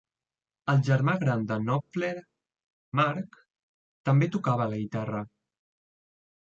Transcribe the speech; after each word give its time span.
El 0.71 0.79
germà 0.87 1.13
gran 1.23 1.43
de 1.51 1.57
Knopfler, 1.65 2.09
Mark, 3.01 3.41
també 4.11 4.33
tocava 4.39 4.71
la 4.75 4.83
guitarra. 4.85 5.23